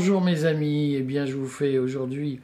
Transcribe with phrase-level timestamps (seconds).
[0.00, 2.40] Bonjour mes amis, eh bien je vous fais aujourd'hui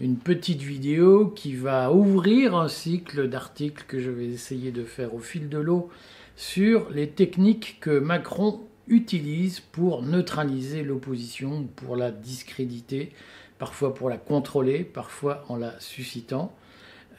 [0.00, 5.14] une petite vidéo qui va ouvrir un cycle d'articles que je vais essayer de faire
[5.14, 5.90] au fil de l'eau
[6.34, 13.12] sur les techniques que Macron utilise pour neutraliser l'opposition, pour la discréditer,
[13.58, 16.54] parfois pour la contrôler, parfois en la suscitant.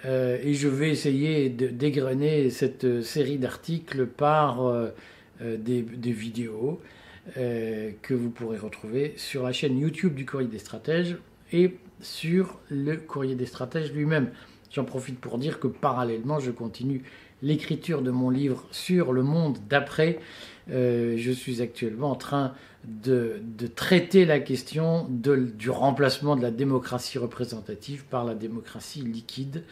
[0.05, 4.87] Euh, et je vais essayer de dégrainer cette série d'articles par euh,
[5.41, 6.81] euh, des, vidéos
[7.33, 11.17] que vous pourrez retrouver sur la chaîne YouTube du Courrier des Stratèges
[11.51, 14.29] et sur le Courrier des Stratèges lui-même.
[14.71, 17.03] J'en profite pour dire que parallèlement, je continue
[17.41, 20.19] l'écriture de mon livre sur le monde d'après.
[20.69, 22.53] Euh, je suis actuellement en train
[22.83, 23.41] de,
[23.75, 29.63] traiter la question du remplacement de la démocratie représentative par la démocratie liquide.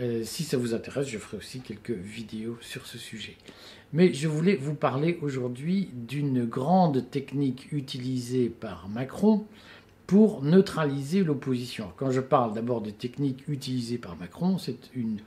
[0.00, 3.36] Euh, si ça vous intéresse, je ferai aussi quelques vidéos sur ce sujet.
[3.92, 9.46] Mais je voulais vous parler aujourd'hui d'une grande technique utilisée par Macron
[10.06, 11.92] pour neutraliser l'opposition.
[11.96, 15.20] Quand je parle d'abord de technique utilisée par Macron, c'est une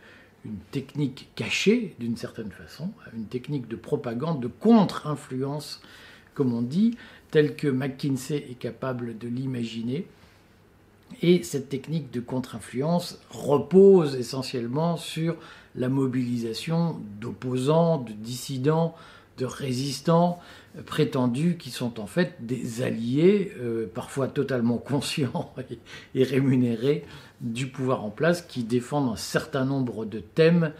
[0.48, 5.82] une technique cachée d'une certaine façon, une technique de propagande, de contre-influence,
[6.34, 6.98] comme on dit,
[7.32, 10.08] telle que McKinsey est capable de l'imaginer.
[11.22, 15.36] Et cette technique de contre-influence repose essentiellement sur
[15.76, 18.96] la mobilisation d'opposants, de dissidents,
[19.38, 20.40] de résistants
[20.86, 25.54] prétendus qui sont en fait des alliés, euh, parfois totalement conscients
[26.16, 27.06] et, rémunérés
[27.42, 30.74] du pouvoir en place, qui défendent un certain nombre de thèmes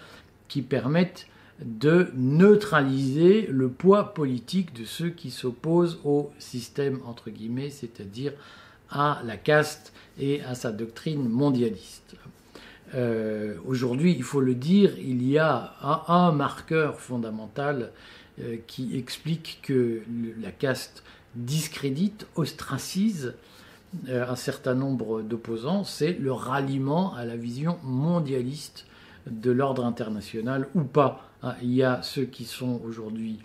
[0.48, 1.28] qui permettent
[1.64, 8.34] de neutraliser le poids politique de ceux qui s'opposent au système, entre guillemets, c'est-à-dire
[8.90, 12.16] à la caste et à sa doctrine mondialiste.
[12.96, 15.74] Euh, aujourd'hui, il faut le dire, il y a
[16.08, 17.92] un marqueur fondamental
[18.40, 20.02] euh, qui explique que
[20.42, 21.04] la caste
[21.36, 23.34] discrédite, ostracise
[24.10, 28.86] euh, un certain nombre d'opposants, c'est le ralliement à la vision mondialiste
[29.30, 31.30] de l'ordre international ou pas.
[31.44, 33.40] Hein, il y a ceux qui sont aujourd'hui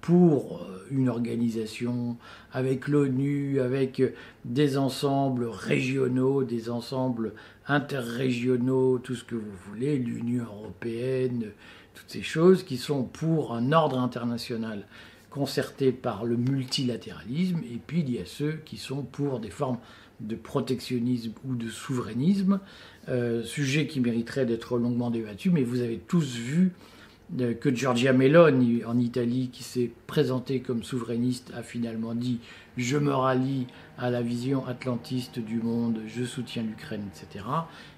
[0.00, 2.16] pour une organisation
[2.52, 4.02] avec l'ONU, avec
[4.44, 7.34] des ensembles régionaux, des ensembles
[7.66, 11.46] interrégionaux, tout ce que vous voulez, l'Union européenne,
[11.94, 14.86] toutes ces choses qui sont pour un ordre international
[15.30, 19.78] concerté par le multilatéralisme, et puis il y a ceux qui sont pour des formes
[20.20, 22.60] de protectionnisme ou de souverainisme,
[23.08, 26.97] euh, sujet qui mériterait d'être longuement débattu, mais vous avez tous vu euh,
[27.36, 32.40] que Giorgia Meloni en Italie, qui s'est présentée comme souverainiste, a finalement dit
[32.76, 33.66] je me rallie
[33.98, 37.44] à la vision atlantiste du monde, je soutiens l'Ukraine, etc.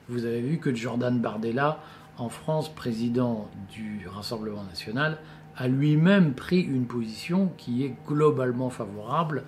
[0.09, 1.81] Vous avez vu que Jordan Bardella
[2.19, 5.19] en France, président du Rassemblement national,
[5.57, 9.45] a lui-même pris une position qui est globalement favorable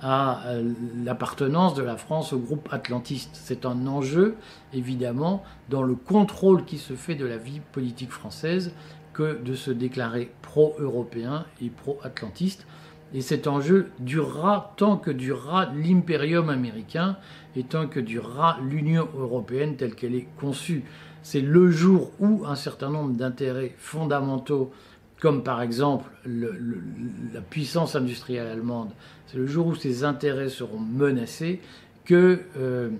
[0.00, 0.72] à euh,
[1.04, 3.30] l'appartenance de la France au groupe atlantiste.
[3.32, 4.36] C'est un enjeu,
[4.72, 8.72] évidemment, dans le contrôle qui se fait de la vie politique française
[9.16, 12.66] que de se déclarer pro-européen et pro-atlantiste.
[13.14, 17.16] Et cet enjeu durera tant que durera l'impérium américain
[17.54, 20.84] et tant que durera l'Union européenne telle qu'elle est conçue
[21.26, 24.72] c'est le jour où un certain nombre d'intérêts fondamentaux,
[25.18, 28.90] comme par exemple la puissance industrielle allemande,
[29.26, 31.60] c'est le jour où ces intérêts seront menacés,
[32.06, 32.90] qu'il euh,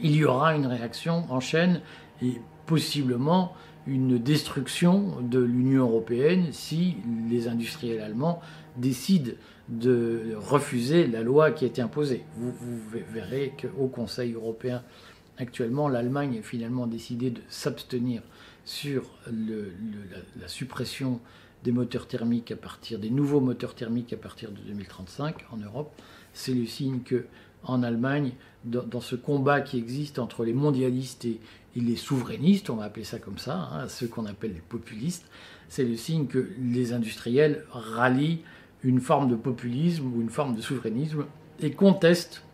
[0.00, 1.82] y aura une réaction en chaîne
[2.22, 3.54] et possiblement
[3.86, 6.96] une destruction de l'Union européenne si
[7.28, 8.40] les industriels allemands
[8.76, 9.32] décident
[9.68, 12.24] de refuser la loi qui a été imposée.
[12.36, 12.52] vous
[13.12, 14.82] verrez qu'au Conseil européen
[15.36, 18.22] Actuellement, l'Allemagne a finalement décidé de s'abstenir
[18.64, 21.20] sur la, suppression
[21.64, 25.92] des moteurs thermiques à partir des nouveaux moteurs thermiques à partir de 2035 en Europe.
[26.34, 27.26] C'est le signe que
[27.66, 28.32] en Allemagne,
[28.64, 31.40] dans, ce combat qui existe entre les mondialistes et,
[31.76, 35.28] les souverainistes, on va appeler ça comme ça, hein, ceux qu'on appelle les populistes,
[35.68, 38.42] c'est le signe que les industriels rallient
[38.84, 41.24] une forme de populisme ou une forme de souverainisme
[41.58, 42.44] et contestent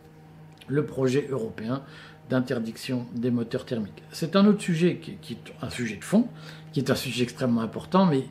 [0.67, 1.83] le projet européen
[2.31, 4.03] d'interdiction des moteurs thermiques.
[4.11, 6.29] C'est un autre sujet qui, est un sujet de fond,
[6.71, 8.23] qui est un sujet extrêmement important, mais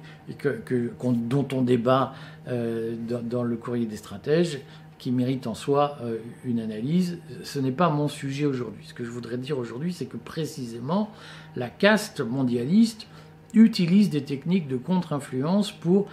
[1.29, 2.15] dont on débat
[2.49, 4.61] euh, dans, le courrier des stratèges,
[5.00, 7.19] qui mérite en soi euh, une analyse.
[7.43, 8.85] Ce n'est pas mon sujet aujourd'hui.
[8.87, 11.11] Ce que je voudrais dire aujourd'hui, c'est que précisément,
[11.56, 13.06] la caste mondialiste
[13.55, 16.06] utilise des techniques de contre-influence pour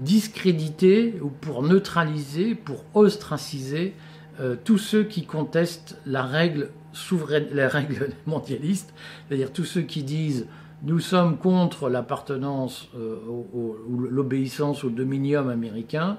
[0.00, 3.94] discréditer ou pour neutraliser, pour ostraciser
[4.40, 7.46] euh, tous ceux qui contestent la règle souveraine,
[8.26, 8.92] mondialistes,
[9.28, 10.46] c'est-à-dire tous ceux qui disent
[10.84, 13.76] nous sommes contre l'appartenance euh, ou
[14.10, 16.18] l'obéissance au dominium américain,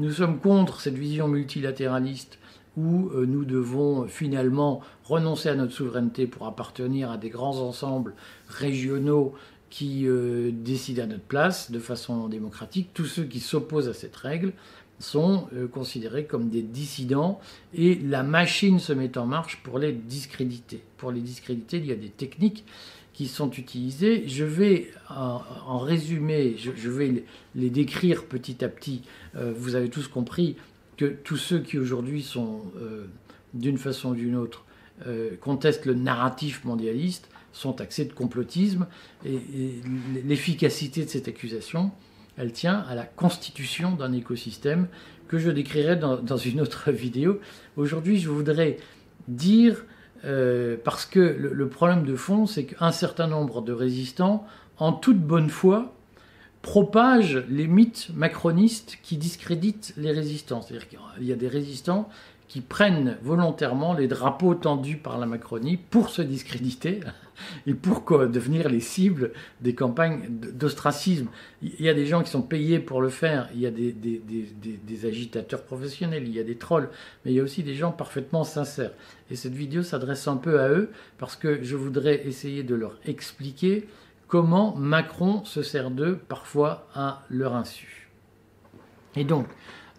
[0.00, 2.38] Nous sommes contre cette vision multilatéraliste
[2.76, 8.14] où euh, nous devons finalement renoncer à notre souveraineté pour appartenir à des grands ensembles
[8.48, 9.34] régionaux
[9.70, 12.90] qui euh, décident à notre place de façon démocratique.
[12.92, 14.52] Tous ceux qui s'opposent à cette règle
[14.98, 17.38] sont euh, considérés comme des dissidents
[17.72, 20.82] et la machine se met en marche pour les discréditer.
[20.96, 22.64] Pour les discréditer, il y a des techniques
[23.14, 24.28] qui sont utilisées.
[24.28, 27.24] Je vais en, résumer, je, vais
[27.54, 29.02] les décrire petit à petit.
[29.34, 30.56] vous avez tous compris
[30.96, 33.06] que tous ceux qui aujourd'hui sont, euh,
[33.52, 34.64] d'une façon ou d'une autre,
[35.06, 38.86] euh, contestent le narratif mondialiste sont taxés de complotisme
[39.24, 39.38] et,
[40.24, 41.92] l'efficacité de cette accusation,
[42.36, 44.88] elle tient à la constitution d'un écosystème
[45.28, 47.40] que je décrirai dans, une autre vidéo.
[47.76, 48.78] Aujourd'hui, je voudrais
[49.28, 49.84] dire,
[50.24, 54.46] euh, parce que le problème de fond, c'est qu'un certain nombre de résistants,
[54.78, 55.92] en toute bonne foi,
[56.62, 60.62] propage les mythes macronistes qui discréditent les résistants.
[60.62, 62.08] C'est-à-dire qu'il y a des résistants
[62.48, 67.00] qui prennent volontairement les drapeaux tendus par la Macronie pour se discréditer
[67.66, 71.28] et pour devenir les cibles des campagnes d'ostracisme.
[71.62, 75.06] Il y a des gens qui sont payés pour le faire, il y a des,
[75.06, 76.88] agitateurs professionnels, il y a des trolls,
[77.24, 78.92] mais il y a aussi des gens parfaitement sincères.
[79.30, 82.98] Et cette vidéo s'adresse un peu à eux parce que je voudrais essayer de leur
[83.06, 83.88] expliquer
[84.28, 88.08] comment Macron se sert d'eux parfois à leur insu.
[89.16, 89.46] Et donc,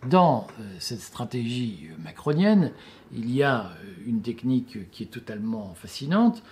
[0.10, 2.72] dans euh, cette stratégie macronienne,
[3.12, 6.44] il y a euh, une technique qui est totalement fascinante,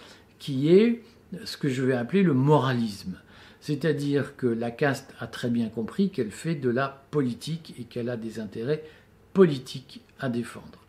[0.44, 1.02] qui est
[1.46, 3.18] ce que je vais appeler le moralisme.
[3.62, 8.10] C'est-à-dire que la caste a très bien compris qu'elle fait de la politique et qu'elle
[8.10, 8.84] a des intérêts
[9.32, 10.86] politiques à défendre.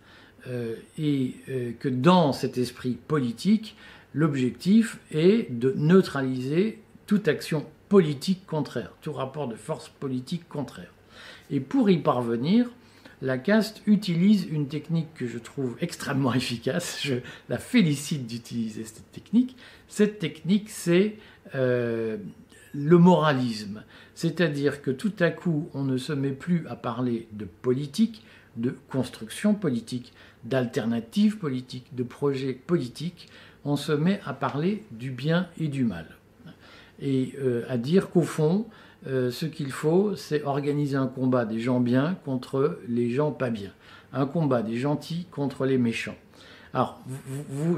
[0.48, 1.36] Euh, et
[1.78, 3.76] que dans cet esprit politique,
[4.12, 10.92] l'objectif est de neutraliser toute action politique contraire, tout rapport de force politique contraire.
[11.52, 12.70] Et pour y parvenir,
[13.24, 17.00] la caste utilise une technique que je trouve extrêmement efficace.
[17.02, 17.16] Je
[17.48, 19.56] la félicite d'utiliser cette technique.
[19.88, 21.16] Cette technique, c'est
[21.54, 22.18] euh,
[22.74, 23.82] le moralisme.
[24.14, 28.22] C'est-à-dire que tout à coup, on ne se met plus à parler de politique,
[28.56, 30.12] de construction politique,
[30.44, 33.28] d'alternatives politiques, de projets politiques.
[33.64, 36.06] On se met à parler du bien et du mal
[37.00, 38.66] et euh, à dire qu'au fond,
[39.06, 43.50] euh, ce qu'il faut, c'est organiser un combat des gens bien contre les gens pas
[43.50, 43.70] bien,
[44.12, 46.16] un combat des gentils contre les méchants.
[46.72, 47.00] Alors,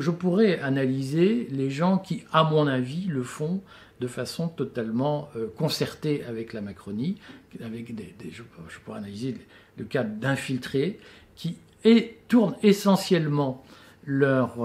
[0.00, 3.60] je pourrais analyser les gens qui, à mon avis, le font
[4.00, 7.16] de façon totalement euh, concertée avec la Macronie,
[7.62, 8.42] avec des, je,
[8.84, 9.36] pourrais analyser
[9.76, 10.98] le, cas d'infiltrés
[11.34, 11.58] qui
[12.28, 13.64] tournent essentiellement
[14.04, 14.56] leur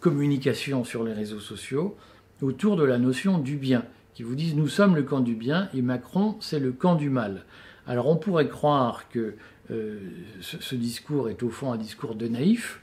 [0.00, 1.96] communication sur les réseaux sociaux
[2.42, 3.84] autour de la notion du bien
[4.20, 7.08] qui vous disent nous sommes le camp du bien et Macron c'est le camp du
[7.08, 7.46] mal.
[7.86, 9.32] Alors on pourrait croire que
[9.70, 9.98] euh,
[10.42, 12.82] ce, discours est au fond un discours de naïf,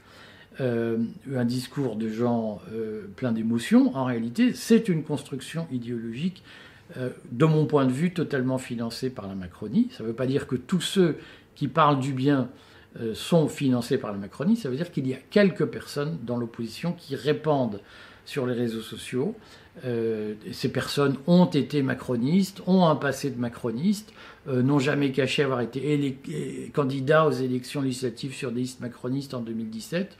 [0.60, 0.98] euh,
[1.32, 3.96] un discours de gens euh, pleins d'émotions.
[3.96, 6.42] En réalité, c'est une construction idéologique,
[7.30, 9.90] de mon point de vue, totalement financée par la Macronie.
[9.92, 11.18] Ça ne veut pas dire que tous ceux
[11.54, 12.48] qui parlent du bien
[13.12, 16.94] sont financés par la Macronie, ça veut dire qu'il y a quelques personnes dans l'opposition
[16.94, 17.80] qui répandent
[18.24, 19.36] sur les réseaux sociaux
[19.84, 24.12] euh, ces personnes ont été macronistes, ont un passé de macroniste,
[24.48, 29.40] euh, n'ont jamais caché avoir été candidats aux élections législatives sur des listes macronistes en
[29.40, 30.16] 2017.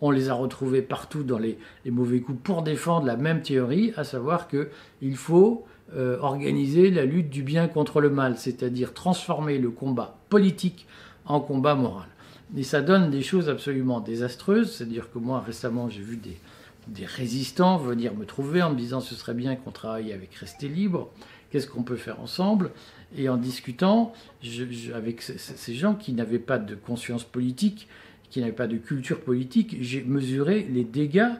[0.00, 4.04] On les a retrouvés partout dans les, mauvais coups pour défendre la même théorie, à
[4.04, 5.64] savoir qu'il faut
[5.94, 10.86] euh, organiser la lutte du bien contre le mal, c'est-à-dire transformer le combat politique
[11.24, 12.08] en combat moral.
[12.56, 16.36] Et ça donne des choses absolument désastreuses, c'est-à-dire que moi récemment j'ai vu des,
[16.88, 20.68] des résistants venir me trouver en me disant ce serait bien qu'on travaille avec Rester
[20.68, 21.10] Libre,
[21.50, 22.70] qu'est-ce qu'on peut faire ensemble?
[23.16, 24.12] Et en discutant
[24.94, 27.88] avec ces gens qui n'avaient pas de conscience politique,
[28.30, 31.32] qui n'avaient pas de culture politique, j'ai mesuré les dégâts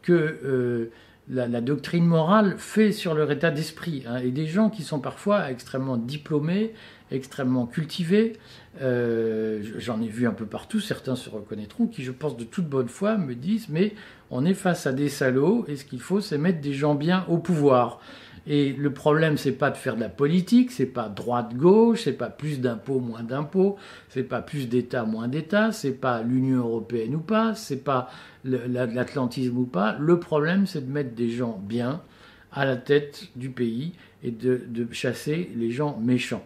[0.00, 0.12] que
[0.44, 0.90] euh,
[1.28, 4.02] la, doctrine morale fait sur leur état d'esprit.
[4.06, 4.16] Hein.
[4.18, 6.72] et des gens qui sont parfois extrêmement diplômés,
[7.12, 8.34] extrêmement cultivés,
[8.80, 12.66] euh, j'en ai vu un peu partout, certains se reconnaîtront, qui je pense de toute
[12.66, 13.94] bonne foi me disent mais
[14.30, 17.24] on est face à des salauds et ce qu'il faut c'est mettre des gens bien
[17.28, 18.00] au pouvoir.
[18.46, 22.28] Et le problème, c'est pas de faire de la politique, c'est pas droite-gauche, c'est pas
[22.28, 23.76] plus d'impôts, moins d'impôts,
[24.08, 28.10] c'est pas plus d'État, moins d'État, c'est pas l'Union européenne ou pas, c'est pas
[28.44, 29.96] l'atlantisme ou pas.
[30.00, 32.02] Le problème, c'est de mettre des gens bien
[32.50, 33.92] à la tête du pays
[34.24, 36.44] et de chasser les gens méchants.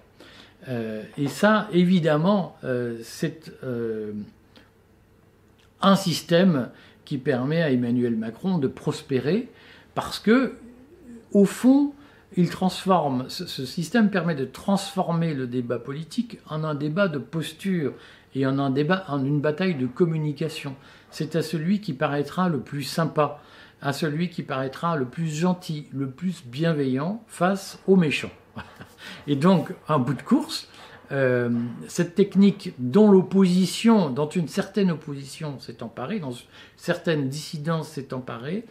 [0.68, 4.12] Euh, et ça, évidemment, euh, c'est euh,
[5.80, 6.70] un système
[7.04, 9.48] qui permet à Emmanuel Macron de prospérer
[9.94, 10.54] parce que,
[11.32, 11.92] au fond,
[12.36, 17.94] il transforme, ce, système permet de transformer le débat politique en un débat de posture
[18.34, 20.74] et en un débat, en une bataille de communication.
[21.10, 23.40] C'est à celui qui paraîtra le plus sympa,
[23.80, 28.32] à celui qui paraîtra le plus gentil, le plus bienveillant face aux méchants.
[29.26, 30.68] Et donc, en bout de course,
[31.12, 31.50] euh,
[31.88, 36.34] cette technique dont l'opposition, dont une certaine opposition s'est emparée, dont
[36.76, 38.64] certaines dissidences s'est emparée,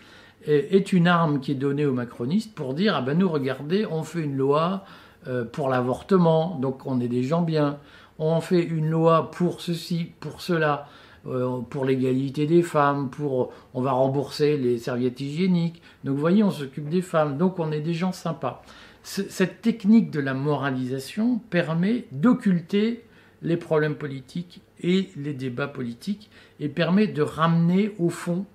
[0.48, 4.04] est une arme qui est donnée aux macronistes pour dire ah ben nous regardez on
[4.04, 4.86] fait une loi
[5.28, 7.80] euh, pour l'avortement donc on est des gens bien.
[8.20, 10.88] On fait une loi pour ceci pour cela
[11.28, 15.82] euh, pour l'égalité des femmes pour on va rembourser les serviettes hygiéniques.
[16.04, 18.62] Donc vous voyez on s'occupe des femmes donc on est des gens sympas
[19.06, 23.04] cette technique de la moralisation permet d'occulter
[23.44, 28.46] les problèmes politiques et les débats politiques et permet de ramener au fond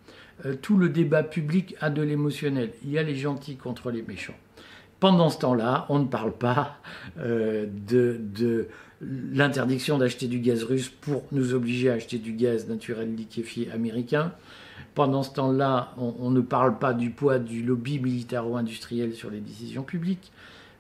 [0.45, 2.73] euh, tout le débat public a de l'émotionnel.
[2.85, 4.35] Il y a les gentils contre les méchants.
[4.99, 6.79] Pendant ce temps-là, on ne parle pas
[7.19, 8.69] euh, de,
[9.01, 14.33] l'interdiction d'acheter du gaz russe pour nous obliger à acheter du gaz naturel liquéfié américain.
[14.95, 19.83] Pendant ce temps-là, on, ne parle pas du poids du lobby militaro-industriel sur les décisions
[19.83, 20.33] publiques.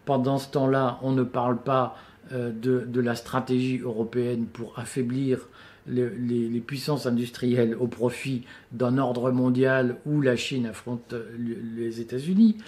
[0.05, 1.97] Pendant ce temps-là, on ne parle pas
[2.33, 5.49] euh, de, la stratégie européenne pour affaiblir
[5.87, 12.59] les, puissances industrielles au profit d'un ordre mondial où la Chine affronte les États-Unis.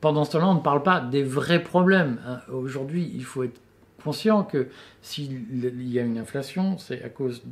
[0.00, 2.18] Pendant ce temps-là, on ne parle pas des vrais problèmes.
[2.26, 2.40] Hein.
[2.52, 3.60] Aujourd'hui, il faut être
[4.02, 4.68] conscient que
[5.02, 7.42] s'il y a une inflation, c'est à cause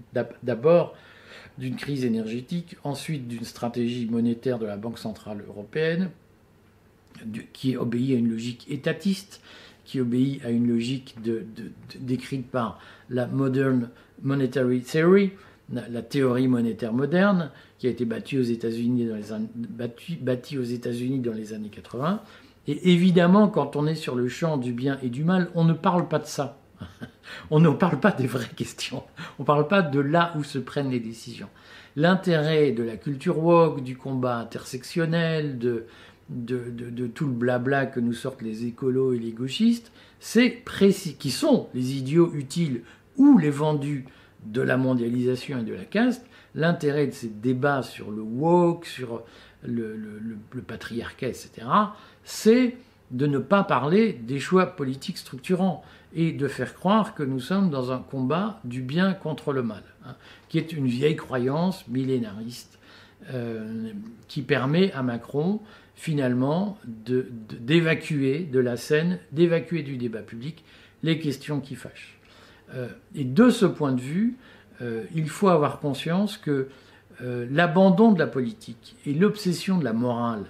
[0.43, 0.95] d'abord
[1.59, 6.11] d'une crise énergétique, ensuite d'une stratégie monétaire de la Banque centrale européenne,
[7.53, 9.41] qui obéit à une logique étatiste,
[9.85, 11.17] qui obéit à une logique
[11.99, 12.79] décrite par
[13.11, 13.89] la Modern
[14.23, 15.33] Monetary Theory,
[15.73, 18.43] la, théorie monétaire moderne, qui a été les, aux
[20.65, 22.23] États-Unis dans les années 80.
[22.67, 25.73] Et évidemment, quand on est sur le champ du bien et du mal, on ne
[25.73, 26.59] parle pas de ça.
[27.51, 29.03] on ne parle pas des vraies questions.
[29.39, 31.49] On ne parle pas de là où se prennent les décisions.
[31.97, 35.87] L'intérêt de la culture woke, du combat intersectionnel, de,
[37.15, 41.69] tout le blabla que nous sortent les écolos et les gauchistes, c'est précis, qui sont
[41.75, 42.83] les idiots utiles
[43.17, 44.05] ou les vendus
[44.45, 49.25] de la mondialisation et de la caste, l'intérêt de ces débats sur le woke, sur
[49.65, 51.67] le patriarcat, etc.,
[52.25, 52.77] c'est
[53.11, 55.83] de ne pas parler des choix politiques structurants
[56.15, 59.83] et de faire croire que nous sommes dans un combat du bien contre le mal,
[60.07, 60.15] hein,
[60.49, 62.79] qui est une vieille croyance millénariste
[63.33, 63.91] euh,
[64.27, 65.61] qui permet à Macron
[65.95, 70.65] finalement d'évacuer de, la scène, d'évacuer du débat public
[71.03, 72.19] les questions qui fâchent.
[72.75, 74.37] Euh, et de ce point de vue,
[74.81, 76.69] euh, il faut avoir conscience que
[77.51, 80.45] l'abandon de la politique et l'obsession de la morale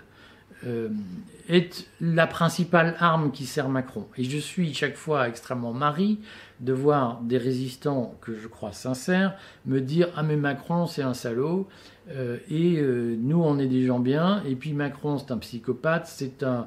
[1.49, 4.07] est la principale arme qui sert Macron.
[4.17, 6.19] Et je suis chaque fois extrêmement mari
[6.61, 9.35] de voir des résistants que je crois sincères
[9.67, 11.69] me dire Ah, mais Macron, c'est un salaud,
[12.11, 16.07] euh, et euh, nous, on est des gens bien, et puis Macron, c'est un psychopathe,
[16.07, 16.67] c'est un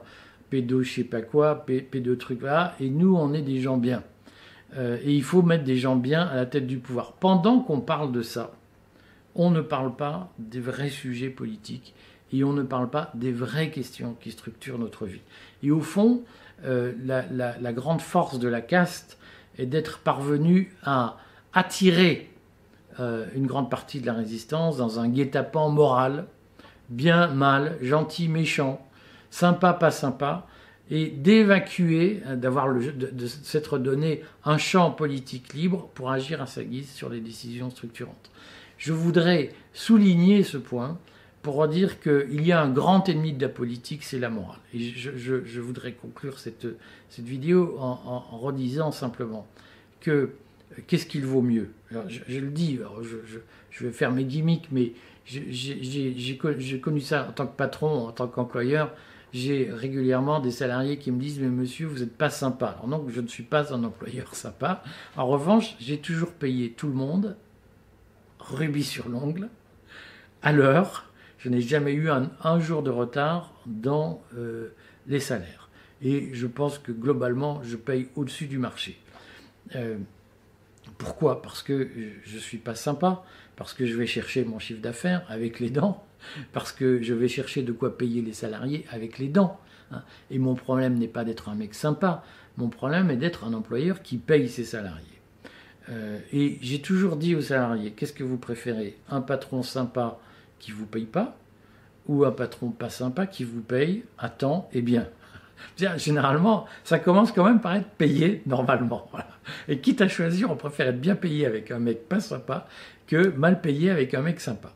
[0.50, 4.03] pédo, je sais pas quoi, pédo truc là, et nous, on est des gens bien.
[4.77, 7.13] Euh, et il faut mettre des gens bien à la tête du pouvoir.
[7.13, 8.51] Pendant qu'on parle de ça,
[9.36, 11.93] on ne parle pas des vrais sujets politiques
[12.33, 15.21] et on ne parle pas des vraies questions qui structurent notre vie.
[15.63, 16.23] Et au fond,
[16.65, 19.17] euh, la, grande force de la caste
[19.57, 21.17] est d'être parvenu à
[21.53, 22.29] attirer
[23.00, 26.25] euh, une grande partie de la résistance dans un guet-apens moral,
[26.89, 28.85] bien, mal, gentil, méchant,
[29.29, 30.47] sympa, pas sympa,
[30.89, 36.63] et d'évacuer, euh, d'avoir de s'être donné un champ politique libre pour agir à sa
[36.63, 38.31] guise sur les décisions structurantes.
[38.77, 40.97] Je voudrais souligner ce point
[41.41, 44.60] pour dire qu'il y a un grand ennemi de la politique, c'est la morale.
[44.74, 46.67] Et je, voudrais conclure cette,
[47.17, 49.48] vidéo en, redisant simplement
[50.00, 50.29] que euh,
[50.88, 51.71] qu'est-ce qu'il vaut mieux?
[52.07, 52.79] Je, le dis,
[53.71, 54.93] je, vais faire mes gimmicks, mais
[55.25, 56.38] j'ai
[56.79, 58.93] connu ça en tant que patron, en tant qu'employeur.
[59.33, 62.67] J'ai régulièrement des salariés qui me disent Mais monsieur, vous n'êtes pas sympa.
[62.67, 64.83] Alors non, je ne suis pas un employeur sympa.
[65.15, 67.38] En revanche, j'ai toujours payé tout le monde,
[68.39, 69.48] rubis sur l'ongle,
[70.41, 71.11] à l'heure,
[71.43, 74.69] je n'ai jamais eu un, jour de retard dans euh,
[75.07, 75.69] les salaires.
[76.03, 79.00] Et je pense que globalement, je paye au-dessus du marché.
[79.75, 79.98] Euh,
[80.98, 81.41] pourquoi?
[81.41, 81.89] Parce que
[82.24, 83.24] je ne suis pas sympa,
[83.55, 86.05] parce que je vais chercher mon chiffre d'affaires avec les dents,
[86.53, 89.60] parce que je vais chercher de quoi payer les salariés avec les dents.
[89.91, 90.03] Hein.
[90.29, 92.24] Et mon problème n'est pas d'être un mec sympa,
[92.57, 95.05] mon problème est d'être un employeur qui paye ses salariés.
[95.89, 98.98] Euh, et j'ai toujours dit aux salariés, qu'est-ce que vous préférez?
[99.10, 100.19] Un patron sympa
[100.62, 101.36] qui vous paye pas,
[102.08, 105.08] ou un patron pas sympa qui vous paye à temps et bien.
[105.98, 109.10] Généralement, ça commence quand même par être payé normalement.
[109.68, 112.68] Et quitte à choisir, on préfère être bien payé avec un mec pas sympa
[113.08, 114.74] que mal payé avec un mec sympa.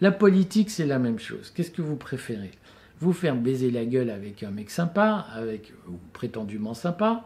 [0.00, 1.52] La politique, c'est la même chose.
[1.54, 2.52] Qu'est-ce que vous préférez?
[3.00, 7.24] Vous faire baiser la gueule avec un mec sympa, avec ou prétendument sympa,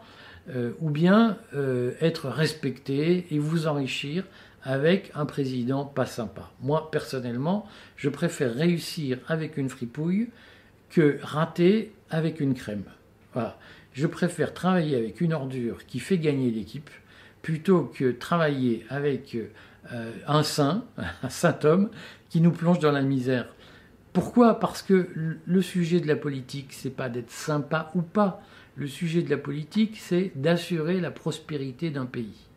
[0.49, 4.23] euh, ou bien euh, être respecté et vous enrichir
[4.63, 6.51] avec un président pas sympa.
[6.61, 10.29] Moi, personnellement, je préfère réussir avec une fripouille
[10.89, 12.83] que rater avec une crème.
[13.33, 13.57] Voilà.
[13.93, 16.89] Je préfère travailler avec une ordure qui fait gagner l'équipe
[17.41, 19.35] plutôt que travailler avec
[19.91, 20.85] euh, un saint,
[21.23, 21.89] un saint homme
[22.29, 23.47] qui nous plonge dans la misère.
[24.13, 24.59] Pourquoi?
[24.59, 25.09] Parce que
[25.45, 28.41] le sujet de la politique, c'est pas d'être sympa ou pas.
[28.75, 32.48] Le sujet de la politique, c'est d'assurer la prospérité d'un pays.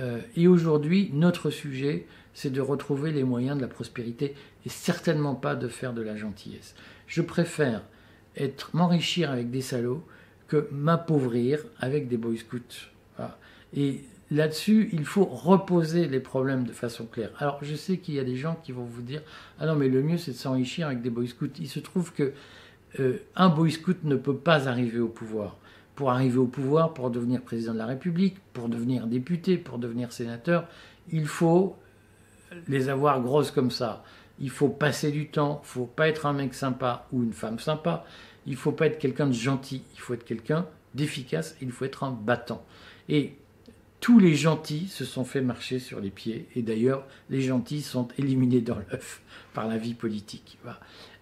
[0.00, 4.34] Euh, et aujourd'hui, notre sujet, c'est de retrouver les moyens de la prospérité
[4.64, 6.74] et certainement pas de faire de la gentillesse.
[7.06, 7.82] Je préfère
[8.36, 10.04] être m'enrichir avec des salauds
[10.48, 12.88] que m'appauvrir avec des boy scouts.
[13.74, 17.30] Et là-dessus, il faut reposer les problèmes de façon claire.
[17.38, 19.22] Alors, je sais qu'il y a des gens qui vont vous dire
[19.58, 21.48] Ah non, mais le mieux, c'est de s'enrichir avec des boy scouts.
[21.58, 22.32] Il se trouve que
[23.00, 25.56] euh, un boy scout ne peut pas arriver au pouvoir
[25.94, 30.12] pour arriver au pouvoir, pour devenir président de la République, pour devenir député, pour devenir
[30.12, 30.66] sénateur,
[31.10, 31.76] il faut
[32.68, 34.04] les avoir grosses comme ça.
[34.40, 37.58] Il faut passer du temps, il faut pas être un mec sympa ou une femme
[37.58, 38.04] sympa,
[38.46, 42.04] il faut pas être quelqu'un de gentil, il faut être quelqu'un d'efficace, il faut être
[42.04, 42.64] un battant.
[43.08, 43.36] Et
[44.00, 48.08] tous les gentils se sont fait marcher sur les pieds, et d'ailleurs les gentils sont
[48.18, 49.22] éliminés dans l'œuf
[49.54, 50.58] par la vie politique.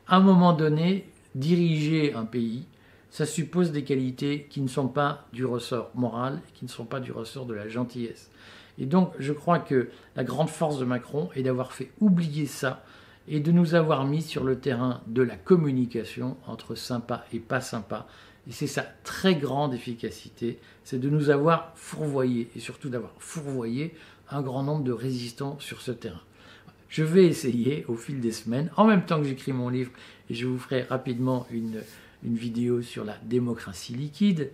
[0.07, 2.65] À un moment donné, diriger un pays,
[3.11, 7.00] ça suppose des qualités qui ne sont pas du ressort moral, qui ne sont pas
[7.00, 8.31] du ressort de la gentillesse.
[8.79, 12.85] Et donc, je crois que la grande force de Macron est d'avoir fait oublier ça
[13.29, 17.61] et de nous avoir mis sur le terrain de la communication entre sympa et pas
[17.61, 18.06] sympa.
[18.49, 23.95] Et c'est sa très grande efficacité, c'est de nous avoir fourvoyé et surtout d'avoir fourvoyé
[24.30, 26.23] un grand nombre de résistants sur ce terrain.
[26.89, 29.93] Je vais essayer au fil des semaines, en même temps que j'écris mon livre,
[30.28, 31.82] et je vous ferai rapidement une,
[32.25, 34.50] une vidéo sur la démocratie liquide.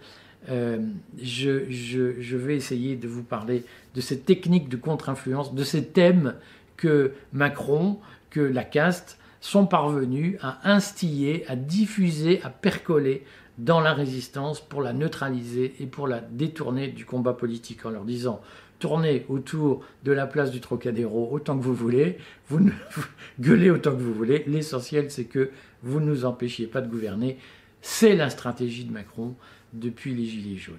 [0.48, 0.78] Euh,
[1.20, 6.34] je, je, vais essayer de vous parler de cette technique de contre-influence, de ces thèmes
[6.76, 7.98] que Macron,
[8.30, 13.24] que la caste sont parvenus à instiller, à diffuser, à percoler
[13.58, 18.04] dans la résistance pour la neutraliser et pour la détourner du combat politique en leur
[18.04, 18.40] disant
[18.78, 22.70] tournez autour de la place du Trocadéro autant que vous voulez, vous, ne,
[23.40, 25.50] gueulez autant que vous voulez, l'essentiel c'est que
[25.82, 27.38] vous ne nous empêchiez pas de gouverner.
[27.80, 29.34] C'est la stratégie de Macron
[29.72, 30.76] depuis les Gilets jaunes.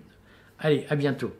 [0.59, 1.31] Allez, à bientôt.